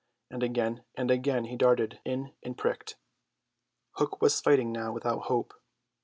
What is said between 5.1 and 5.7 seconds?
hope.